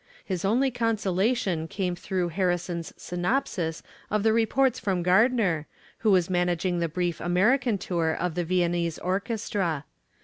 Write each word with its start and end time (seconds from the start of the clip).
His 0.25 0.43
only 0.43 0.71
consolation 0.71 1.67
came 1.67 1.95
through 1.95 2.29
Harrison's 2.29 2.91
synopsis 2.97 3.83
of 4.09 4.23
the 4.23 4.33
reports 4.33 4.79
from 4.79 5.03
Gardner, 5.03 5.67
who 5.99 6.09
was 6.09 6.27
managing 6.27 6.79
the 6.79 6.89
brief 6.89 7.19
American 7.21 7.77
tour 7.77 8.11
of 8.11 8.33
the 8.33 8.43
Viennese 8.43 8.97
orchestra. 8.97 9.85